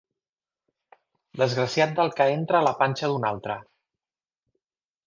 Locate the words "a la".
2.63-2.75